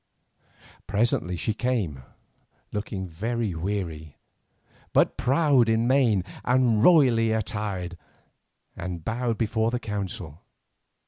[0.87, 2.01] Presently she came,
[2.71, 4.17] looking very weary,
[4.93, 7.99] but proud in mien and royally attired,
[8.75, 10.41] and bowed before the council.